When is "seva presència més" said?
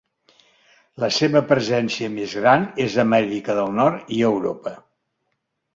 1.17-2.33